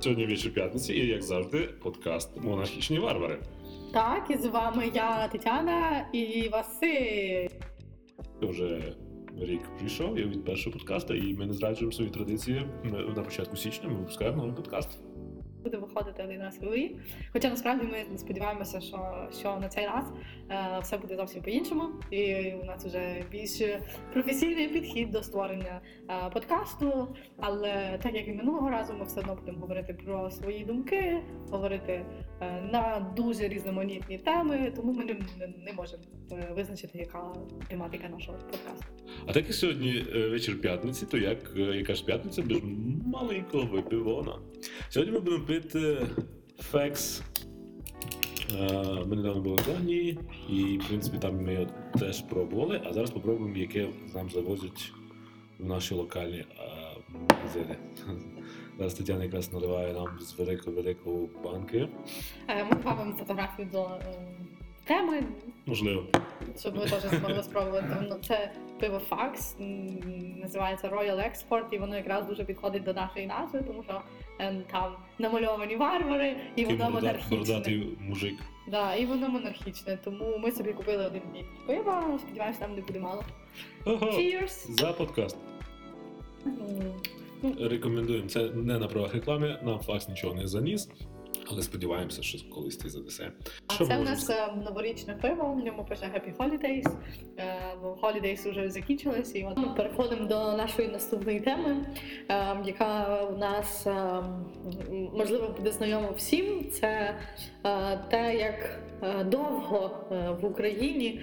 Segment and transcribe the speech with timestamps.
[0.00, 3.38] Сьогодні вечір п'ятниці, і як завжди, подкаст Монахічні варвари.
[3.92, 7.48] Так, і з вами я, Тетяна і Василь.
[8.42, 8.94] Вже
[9.40, 12.66] рік прийшов я від першого подкасту, і ми не зраджуємо свої традиції.
[13.16, 14.98] На початку січня ми випускаємо новий подкаст
[15.62, 16.96] буде виходити один раз в рік.
[17.32, 20.12] Хоча насправді ми сподіваємося, що що на цей раз
[20.50, 23.62] е, все буде зовсім по-іншому, і у нас вже більш
[24.12, 27.16] професійний підхід до створення е, подкасту.
[27.36, 32.04] Але так як і минулого разу, ми все одно будемо говорити про свої думки, говорити
[32.40, 35.16] е, на дуже різноманітні теми, тому ми не,
[35.66, 37.32] не можемо е, визначити, яка
[37.68, 38.86] тематика нашого подкасту.
[39.26, 42.58] А так як сьогодні е, вечір п'ятниці, то як е, яка ж п'ятниця без
[43.06, 44.32] маленького випивона.
[44.88, 46.06] Сьогодні ми будемо пити
[46.58, 47.22] фекс.
[49.06, 50.18] Ми недавно були в Данії,
[50.48, 51.66] і в принципі там ми його
[51.98, 54.92] теж пробували, а зараз спробуємо, яке нам завозять
[55.58, 56.44] в наші локальні
[57.08, 57.76] магазини.
[58.78, 61.88] Зараз Тетяна якраз наливає нам з великого-великого банки.
[62.48, 64.00] Е, ми добавимо фотографію до е,
[64.84, 65.22] теми.
[65.66, 66.06] Можливо.
[66.58, 68.06] Щоб ви теж змогли спробувати.
[68.08, 69.56] Ну, це пиво Факс,
[70.42, 74.02] називається Royal Export, і воно якраз дуже підходить до нашої назви, тому що
[74.70, 77.36] там намальовані варвари, і воно монархічне.
[77.36, 78.34] Бородатий мужик.
[78.68, 83.00] Да, і воно монархічне, тому ми собі купили один бік пива, сподіваюся, нам не буде
[83.00, 83.24] мало.
[83.84, 84.70] Ого, Cheers!
[84.70, 85.36] За подкаст.
[87.60, 88.28] Рекомендуємо.
[88.28, 90.88] Це не на правах реклами, нам факс нічого не заніс.
[91.52, 93.32] Але сподіваємося, що колись ти занесе.
[93.74, 96.96] Що це в нас е, новорічне пиво, в ньому пише Happy Holidays.
[97.82, 101.86] Бо Holidays вже закінчилися, і ми переходимо до нашої наступної теми,
[102.28, 104.22] е, яка у нас е,
[105.12, 106.70] можливо буде знайома всім.
[106.70, 107.18] Це
[108.10, 108.80] те, як
[109.24, 110.06] довго
[110.40, 111.20] в Україні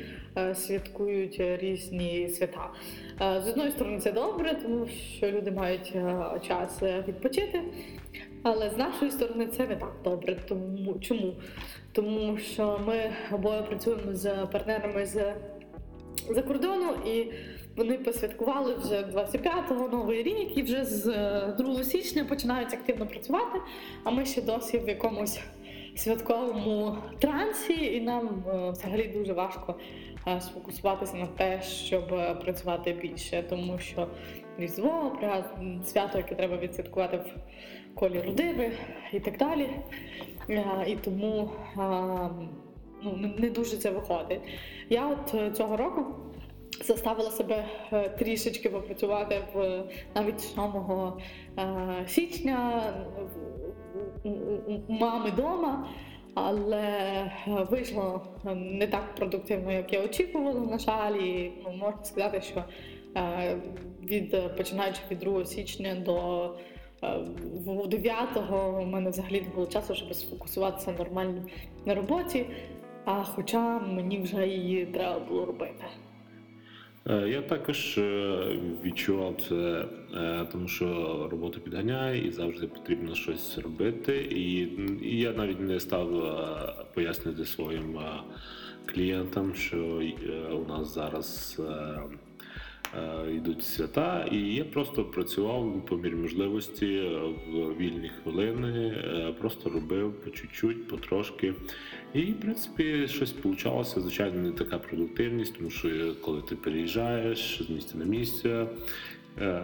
[0.54, 2.70] святкують різні свята.
[3.20, 5.94] З одної сторони, це добре, тому що люди мають
[6.48, 7.62] час відпочити.
[8.44, 10.38] Але з нашої сторони це не так добре.
[10.48, 11.34] Тому чому?
[11.92, 15.34] Тому що ми обоє працюємо з партнерами з
[16.30, 17.32] за кордону, і
[17.76, 21.06] вони посвяткували вже 25-го новий рік, і вже з
[21.58, 23.60] 2 січня починають активно працювати.
[24.04, 25.40] А ми ще досі в якомусь
[25.98, 29.76] святковому трансі, і нам е, взагалі дуже важко
[30.28, 32.08] е, сфокусуватися на те, щоб
[32.42, 34.08] працювати більше, тому що
[34.58, 35.18] різдво,
[35.86, 37.34] свято, яке треба відсвяткувати в
[37.96, 38.72] колі родини
[39.14, 39.70] і так далі.
[40.88, 41.52] І тому
[43.04, 44.42] ну, не дуже це виходить.
[44.90, 46.06] Я от е, цього року
[46.84, 49.84] заставила себе е, трішечки попрацювати в
[50.16, 52.84] навіть 7 е, січня
[54.90, 55.88] мами вдома.
[56.34, 57.32] Але
[57.70, 58.22] вийшло
[58.56, 62.64] не так продуктивно, як я очікувала, на жаль, і ну, можна сказати, що
[64.04, 66.50] від починаючи від 2 січня до
[67.04, 67.08] Е,
[67.66, 71.46] 9-го у мене взагалі не було часу, щоб сфокусуватися нормально
[71.86, 72.46] на роботі,
[73.06, 75.84] а хоча мені вже її треба було робити.
[77.10, 79.86] Е, я також е, відчував це,
[80.52, 80.88] тому що
[81.32, 84.18] робота підганяє і завжди потрібно щось робити.
[84.32, 84.70] І
[85.20, 86.10] я навіть не став
[86.94, 88.00] пояснити своїм
[88.86, 90.02] клієнтам, що
[90.66, 92.00] у нас зараз Е,
[93.36, 97.02] йдуть свята, і я просто працював по мірі можливості
[97.52, 101.54] в вільні хвилини, е, просто робив по чуть-чуть, потрошки.
[102.14, 104.02] І, в принципі, щось получалося.
[104.02, 108.68] Звичайно, не така продуктивність, тому що коли ти переїжджаєш з місця на місце,
[109.42, 109.62] е,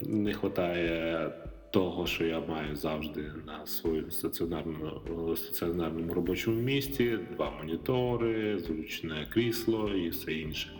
[0.00, 1.32] не вистачає.
[1.70, 9.88] Того, що я маю завжди на своєму стаціонарному стаціонарному робочому місці, два монітори, зручне крісло
[9.88, 10.70] і все інше.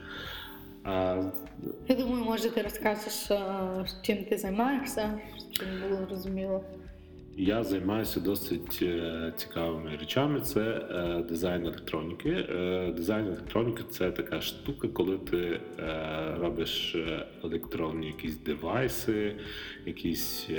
[1.88, 3.28] Я думаю, може ти розкажеш,
[4.02, 5.20] чим ти займаєшся,
[5.52, 6.64] щоб було зрозуміло.
[7.38, 10.40] Я займаюся досить е, цікавими речами.
[10.40, 12.30] Це е, дизайн електроніки.
[12.30, 15.60] Е, дизайн електроніки це така штука, коли ти
[16.40, 16.96] робиш
[17.44, 19.36] електронні якісь девайси,
[19.86, 20.50] якісь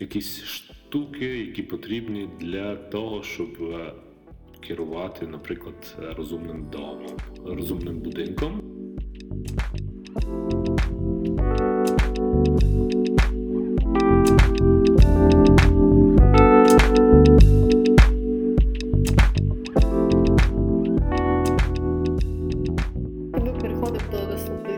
[0.00, 3.58] якісь штуки, які потрібні для того, щоб
[4.68, 7.16] керувати, наприклад, розумним домом,
[7.46, 8.62] розумним будинком.
[24.30, 24.72] Наступної.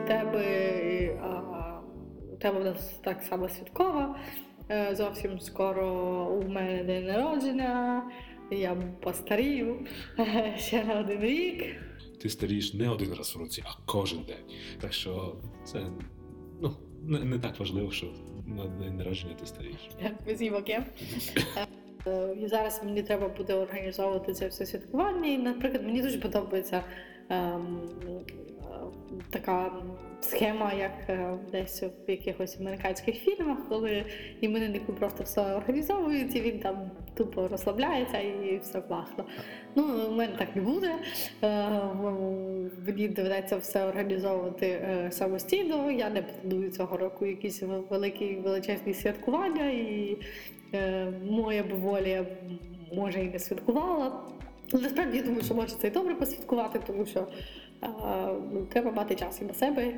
[2.41, 4.17] Тема у нас так само святкова.
[4.71, 5.87] Е, зовсім скоро
[6.45, 8.03] у мене день народження
[8.51, 9.87] я постарію
[10.57, 11.65] ще на один рік.
[12.23, 14.57] Ти старієш не один раз в році, а кожен день.
[14.81, 15.87] Так що це
[16.61, 18.07] ну, не, не так важливо, що
[18.47, 19.91] на день народження ти старієш.
[20.41, 20.83] івоки.
[22.07, 25.29] Е, І зараз мені треба буде організовувати це все святкування.
[25.29, 26.85] І, наприклад, мені дуже подобається
[27.29, 28.21] ем, е,
[29.31, 29.73] така
[30.25, 34.05] схема, як е, десь в якихось американських фільмах, коли
[34.41, 39.25] імениннику просто все організовують, і він там тупо розслабляється і все класно.
[39.75, 40.95] Ну, у мене так не буде.
[41.43, 41.81] Е,
[42.87, 45.91] Мені доведеться все організовувати е, самостійно.
[45.91, 50.19] Я не планую цього року якісь великі величезні святкування, і
[51.31, 52.27] моя б воля
[52.93, 54.23] може і не святкувала.
[54.73, 57.27] Насправді я думаю, що може це і добре посвяткувати, тому що
[58.69, 59.93] треба мати час і на себе,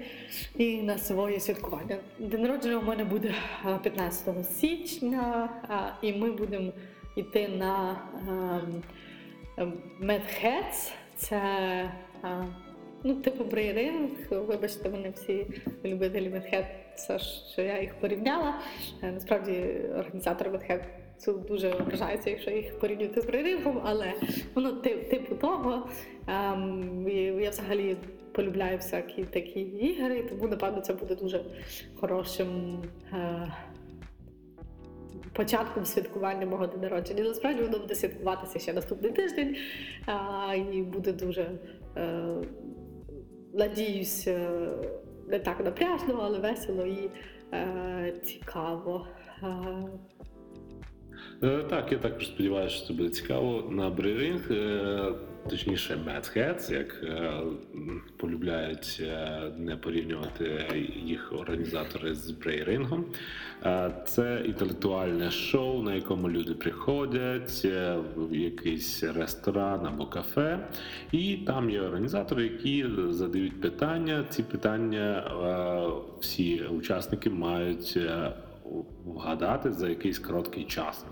[0.56, 1.96] і на своє святкування.
[2.18, 3.34] День народження у мене буде
[3.66, 5.48] е, 15 січня,
[6.02, 6.72] і ми будемо
[7.16, 7.96] йти на
[10.00, 10.92] Медхец.
[11.16, 11.36] Це
[12.24, 12.44] е,
[13.02, 14.10] ну, типу брейринг.
[14.30, 15.46] Вибачте, мене всі
[15.84, 17.18] любителі Медхетса,
[17.52, 18.60] що я їх порівняла.
[19.02, 19.64] Е, Насправді
[19.98, 20.50] організатори
[21.16, 24.12] Медхетсу дуже ображаються, якщо їх порівнювати з брейрингом, але
[24.54, 25.88] воно ти- типу того.
[26.28, 27.08] Ем,
[27.40, 27.96] Я взагалі
[28.32, 31.44] полюбляю всякі такі ігри, тому напевно це буде дуже
[32.00, 32.82] хорошим.
[33.12, 33.52] е,
[35.32, 37.22] Початком святкування мого дня народження.
[37.22, 39.56] Насправді воно буде святкуватися ще наступний тиждень,
[40.06, 41.50] а, і буде дуже,
[41.96, 42.34] е,
[43.54, 44.68] надіюсь, е,
[45.28, 47.10] не так напряжно, але весело і
[47.52, 49.06] е, цікаво.
[49.42, 49.56] Е, Е,
[51.70, 53.68] Так, я також сподіваюся, що це буде цікаво.
[53.70, 55.12] На брейринг, е,
[55.50, 57.32] точніше, Mad Hats, як е,
[58.16, 60.66] полюбляють е, не порівнювати
[61.04, 63.04] їх організатори з брейрингом.
[63.64, 70.68] Е, Це інтелектуальне шоу, на якому люди приходять е, в якийсь ресторан або кафе,
[71.12, 74.24] і там є організатори, які задають питання.
[74.28, 77.98] Ці питання е, всі учасники мають.
[79.04, 81.06] Вгадати за якийсь короткий час.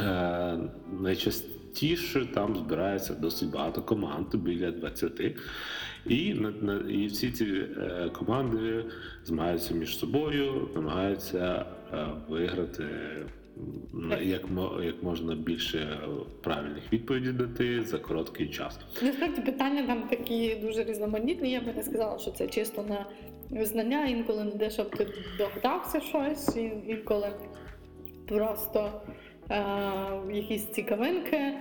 [0.00, 0.58] Е,
[1.00, 5.36] найчастіше там збирається досить багато команд, біля 20.
[6.06, 8.84] І, на, і всі ці е, команди
[9.24, 12.84] змагаються між собою, намагаються е, виграти
[14.26, 14.42] як,
[14.84, 15.98] як можна більше
[16.40, 18.78] правильних відповідей дати за короткий час.
[19.02, 21.50] Насправді питання там такі дуже різноманітні.
[21.50, 23.06] Я би не сказала, що це чисто на
[23.64, 24.06] знання.
[24.06, 25.06] Інколи не те, щоб ти
[25.38, 26.56] догадався щось,
[26.86, 27.28] інколи
[28.28, 28.90] просто
[29.50, 29.64] е,
[30.32, 31.56] якісь цікавинки, е,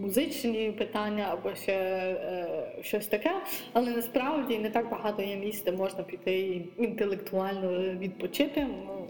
[0.00, 3.32] музичні питання або ще е, щось таке.
[3.72, 8.66] Але насправді не так багато є місць, де можна піти інтелектуально відпочити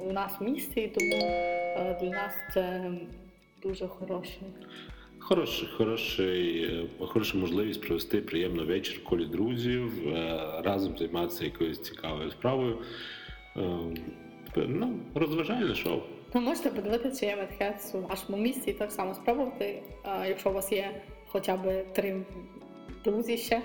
[0.08, 2.90] у нас в місті, і тому е, для нас це
[3.62, 4.40] дуже хороше.
[5.18, 11.80] Хороший, хороший, е, хороша можливість провести приємний вечір в колі друзів, е, разом займатися якоюсь
[11.80, 12.78] цікавою справою.
[14.56, 16.00] Ну, розважальне шоу.
[16.34, 19.82] Ви можете подивитися є Медхец у вашому місті і так само спробувати,
[20.28, 22.22] якщо у вас є хоча б три
[23.04, 23.62] друзі ще,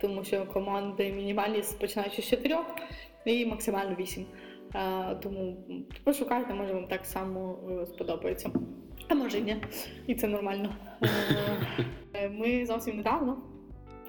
[0.00, 2.66] тому що команди мінімальні починаючи з чотирьох
[3.24, 4.26] і максимально вісім.
[5.22, 5.56] Тому
[6.04, 8.50] пошукайте, може вам так само е, сподобається.
[9.08, 9.56] А може і ні,
[10.06, 10.74] і це нормально.
[12.14, 13.38] Е, Ми зовсім недавно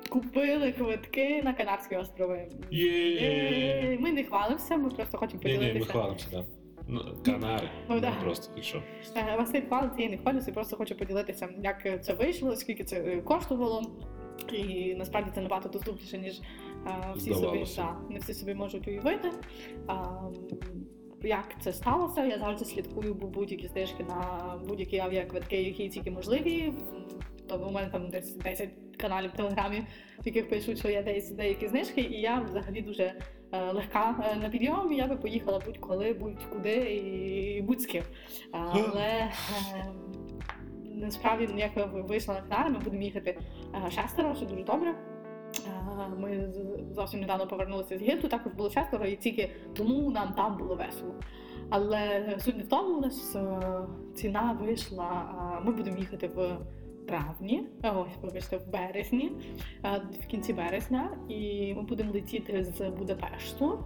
[0.10, 2.48] купили квитки на Канарські острови.
[2.74, 5.86] Е, Ми не хвалимося, ми просто хочемо Ні, ні, поділитися.
[5.86, 6.46] ми хвалимося, так.
[6.88, 7.70] Ну, Канари.
[7.90, 8.12] Ну, Ну, да.
[8.24, 8.82] просто ти що.
[9.18, 13.84] Е, Василь хвалиться, я не хвалюся, просто хочу поділитися, як це вийшло, скільки це коштувало.
[14.54, 16.42] І насправді це набагато доступніше, ніж
[17.16, 19.32] всі собі, да, не всі собі можуть уявити.
[19.88, 20.06] А,
[21.24, 22.26] як це сталося?
[22.26, 26.74] Я завжди слідкую бу- будь-які знижки на будь-які авіаквитки, які тільки можливі.
[27.50, 29.80] Тобто у мене там десь 10 каналів в телеграмі,
[30.24, 33.04] в яких пишуть, що є десь деякі знижки, і я взагалі дуже
[33.52, 34.94] е, легка е, на підйом.
[34.94, 38.04] Я би поїхала будь-коли, будь-куди і будь з ким.
[38.52, 39.32] Але е,
[40.86, 43.40] насправді, як ви вийшли на канали, ми будемо їхати
[43.96, 44.96] шестеро, що дуже добре.
[46.08, 46.54] Ми
[46.92, 51.14] зовсім недавно повернулися з Єгипту, також було шестеро, і тільки тому нам там було весело.
[51.70, 53.60] Але суть не в тому, нас е,
[54.16, 55.26] ціна вийшла.
[55.66, 56.58] Ми будемо їхати в
[57.08, 59.32] травні, е, ось, вибачте, в березні,
[59.86, 63.86] е, в кінці березня, і ми будемо летіти з Будапешту.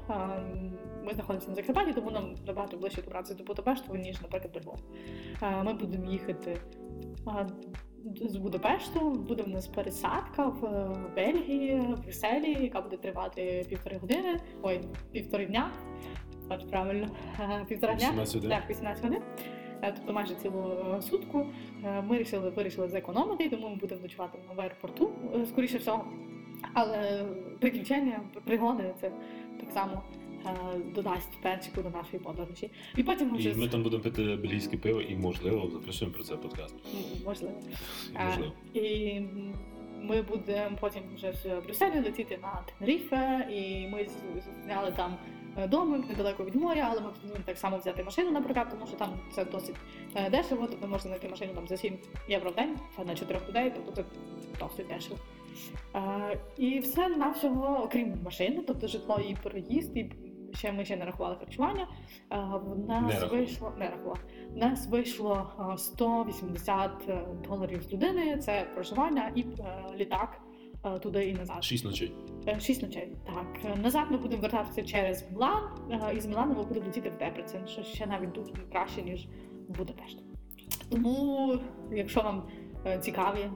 [1.03, 5.63] Ми знаходимося на Закарпатті, тому нам набагато ближче добратися до Будапешту, ніж, наприклад, до Львова.
[5.63, 6.58] Ми будемо їхати
[8.22, 13.98] з Будапешту, буде в нас пересадка в е, Бельгії, в Брюсселі, яка буде тривати півтори
[13.98, 14.81] години, ой,
[15.12, 15.72] півтори дня.
[16.50, 17.07] От правильно,
[17.39, 18.07] Е, півтора дня.
[18.07, 18.50] 18 годин.
[18.50, 19.22] Так, 18 годин.
[19.81, 21.45] Е, Тобто майже цілу сутку.
[21.83, 25.12] Ми вирішили, вирішили зекономити, тому ми будемо ночувати в аеропорту,
[25.50, 26.05] скоріше всього.
[26.74, 27.25] Але
[27.60, 29.12] приключення, пригоди це
[29.60, 30.01] так само
[30.95, 32.69] додасть перчику до нашої подорожі.
[32.97, 36.35] І потім вже І ми там будемо пити бельгійське пиво і, можливо, записуємо про це
[36.35, 36.75] подкаст.
[37.25, 37.53] Можливо.
[38.12, 38.53] І, Е, Можливо.
[38.73, 39.19] І
[40.01, 44.07] ми будемо потім вже з Брюсселю летіти на Тенеріфе, і ми
[44.65, 45.15] зняли там
[45.57, 48.88] е, домик недалеко від моря, але ми плануємо так само взяти машину на прокат, тому
[48.88, 49.75] що там це досить
[50.15, 51.97] е, дешево, тобто можна знайти машину там за 7
[52.29, 54.03] євро в день, це на 4 людей, тобто це
[54.59, 55.15] досить дешево.
[55.95, 60.12] Е, І все на всього, окрім машини, тобто житло і проїзд, і
[60.53, 61.88] ще ми ще не рахували харчування.
[62.31, 63.38] е, В нас рахували.
[63.38, 64.19] вийшло не рахували.
[64.55, 66.91] У нас вийшло е, 180
[67.50, 68.38] доларів з людини.
[68.38, 69.45] Це проживання і е,
[69.98, 70.41] літак
[70.86, 71.63] е, туди і назад.
[71.63, 72.13] Шість ночей.
[72.48, 73.12] Е, Шість ночей.
[73.25, 75.63] Так Е, назад ми будемо вертатися через Мілан.
[75.91, 79.27] е, І з Мілану ми будемо летіти в Дебрецен, що ще навіть дуже краще ніж
[79.77, 80.17] Будапешт.
[80.89, 81.53] Тому,
[81.91, 82.43] якщо вам
[82.86, 83.51] е, цікаві е,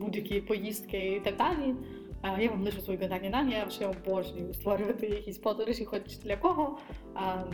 [0.00, 1.74] будь-які поїздки і так далі.
[2.24, 6.78] Я вам лишу свої контактні нам, я ще обожнюю створювати якісь подорожі, хоч для кого,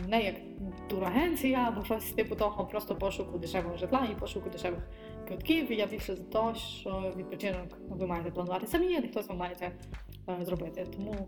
[0.07, 0.35] не як
[0.89, 4.79] турагенція або щось типу того, просто пошуку дешевого житла і пошуку дешевих
[5.27, 5.71] квитків.
[5.71, 9.55] Я більше за те, що відпочинок ви маєте планувати самі, а не хтось вам має
[9.55, 9.71] це
[10.29, 10.87] е, зробити.
[10.95, 11.27] Тому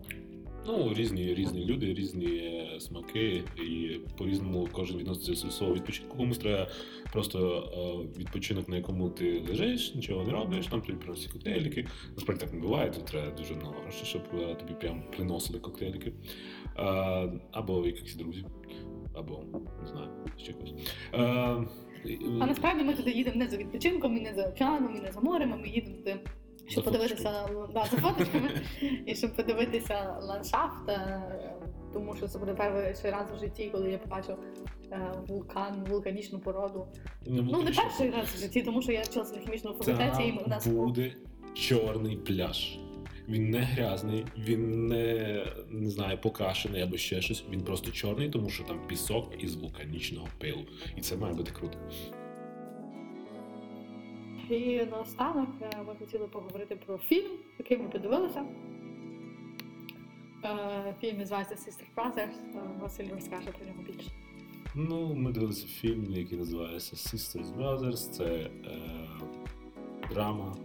[0.66, 6.16] Ну, різні різні люди, різні е, смаки, і по-різному кожен відноситься до свого відпочинку.
[6.16, 6.68] Комусь треба
[7.12, 11.86] просто е, відпочинок, на якому ти лежиш, нічого не робиш, там тобі приносять коктейльки.
[12.16, 16.12] Насправді так не буває, тут треба дуже много грошей, щоб е, тобі прям приносили коктейльки.
[17.52, 18.44] Або якихось друзів,
[19.14, 19.44] або
[19.82, 20.74] не знаю, ще когось.
[22.40, 25.20] А насправді ми туди їдемо не за відпочинком, і не за океаном, і не за
[25.20, 26.16] морем, а ми їдемо туди.
[26.70, 28.50] Щоб За подивитися да, за фоточками
[29.06, 31.22] і щоб подивитися ландшафт, е,
[31.92, 34.36] тому що це буде перший раз в житті, коли я побачу
[34.92, 36.86] е, вулкан, вулканічну породу.
[37.26, 40.48] Ну не перший раз в житті, тому що я вчилася на хімічному факультеті, і у
[40.48, 41.12] нас буде
[41.54, 42.78] чорний пляж.
[43.28, 47.44] Він не грязний, він не, не знаю, покрашений або ще щось.
[47.50, 50.66] Він просто чорний, тому що там пісок із вулканічного пилу.
[50.96, 51.78] І це має бути круто.
[54.50, 58.44] І наостанок е, ми хотіли поговорити про фільм, який ми подивилися.
[60.44, 62.56] Е, Фільм називається Sister Brothers.
[62.56, 64.10] Е, Василь розкаже про нього більше.
[64.74, 68.10] Ну, ми дивилися фільм, який називається Sisters Brothers.
[68.10, 68.50] Це е,
[70.10, 70.56] драма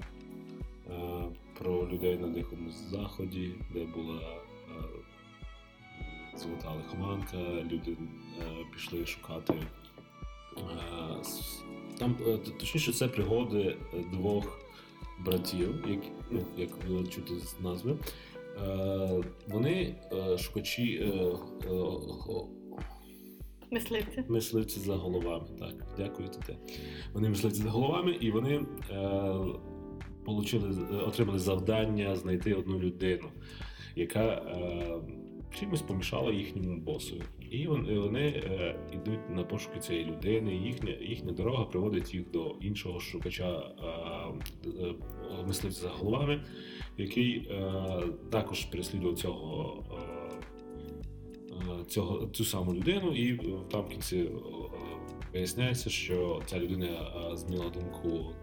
[0.90, 1.24] е,
[1.60, 4.84] про людей на Дикому Заході, де була е,
[6.38, 7.38] золота лихоманка,
[7.72, 9.54] люди е, пішли шукати.
[10.58, 11.24] Е,
[12.00, 14.60] там, е, точніше, це пригоди е, двох
[15.20, 16.00] братів, як,
[16.32, 17.98] ну, як було чути з назви.
[18.68, 20.94] Е, вони е, шукачі.
[20.94, 21.08] Е,
[21.70, 21.76] е,
[23.72, 24.24] Мисливці.
[24.28, 25.74] Мисливці за головами, так.
[25.98, 26.58] Дякую тобі.
[27.14, 29.36] Вони мисливці за головами, і вони е,
[30.26, 30.70] получили,
[31.08, 33.30] отримали завдання знайти одну людину,
[33.96, 34.86] яка е,
[35.60, 37.16] чимось помішала їхньому босу.
[37.52, 40.56] І вони, вони е, йдуть на пошуки цієї людини.
[40.56, 44.94] Їхня, їхня дорога приводить їх до іншого шукача е, е,
[45.48, 46.44] мисливця за головами,
[46.98, 47.50] який
[48.30, 49.84] також переслідував цього.
[51.88, 53.40] Цього цю саму людину, і
[53.72, 54.30] там в кінці
[55.34, 58.34] виясняється, що ця людина змінила думку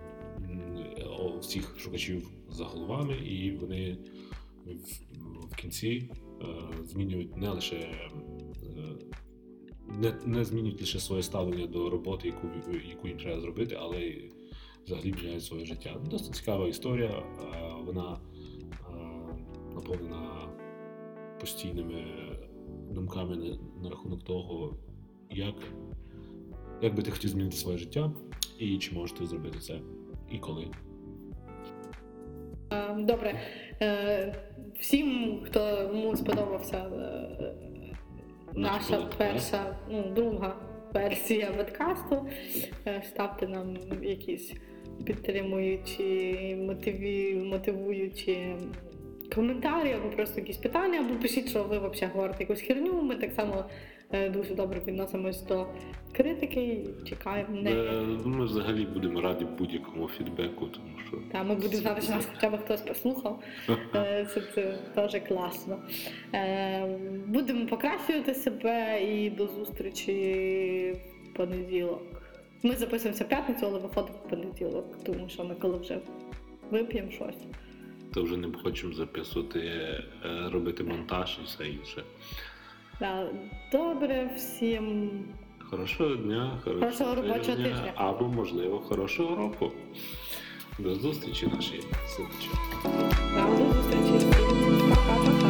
[1.41, 3.97] всіх шукачів за головами, і вони
[5.51, 6.11] в, кінці
[6.85, 8.11] змінюють не лише е,
[10.01, 12.47] не, не змінюють лише своє ставлення до роботи, яку,
[12.89, 14.31] яку їм треба зробити, але й
[14.87, 15.97] взагалі міняють своє життя.
[16.11, 17.09] Досить цікава історія.
[17.11, 17.25] е,
[17.87, 18.17] Вона
[18.71, 18.95] е,
[19.75, 20.49] наповнена
[21.41, 22.05] постійними
[22.91, 23.37] думками
[23.83, 24.77] на, рахунок того,
[25.31, 25.55] як,
[26.83, 28.13] як би ти хотів змінити своє життя,
[28.59, 29.81] і чи можеш ти зробити це,
[30.31, 30.67] і коли.
[32.73, 33.41] Е, Добре.
[34.83, 37.55] Всім, хто йому сподобався е,
[38.55, 40.57] наша перша, ну, друга
[40.95, 42.27] версія подкасту,
[42.87, 44.53] е, ставте нам якісь
[45.05, 46.57] підтримуючі,
[47.45, 48.57] мотивуючі
[49.35, 53.03] коментарі, або просто якісь питання, або пишіть, що ви взагалі говорите якусь херню.
[53.03, 53.65] Ми так само
[54.13, 55.67] дуже добре відносимось до
[56.13, 57.61] критики чекаємо.
[57.63, 57.71] Не...
[57.71, 62.29] Е, Ми взагалі будемо раді будь-якому фідбеку, тому що Та, ми будемо знати, що нас
[62.35, 63.43] хоча б хтось послухав.
[63.95, 65.79] Е, Це, це теж класно.
[66.35, 72.03] Е, Будемо покращувати себе і до зустрічі в понеділок.
[72.63, 75.99] Ми записуємося в п'ятницю, але виходить в понеділок, тому що ми коли вже
[76.71, 77.37] вип'ємо щось.
[78.15, 79.71] то вже не хочемо записувати,
[80.53, 82.03] робити монтаж і все інше.
[83.01, 83.27] Да.
[83.73, 85.11] Добре, всім
[85.71, 87.93] Хорошого дня, Хорошого хорошого робочого тижня, тижня.
[87.97, 89.73] або, можливо, хорошого року.
[90.79, 92.51] До зустрічі, наші слухачі.
[93.35, 94.27] до зустрічі.
[94.27, 95.42] Всім Пока.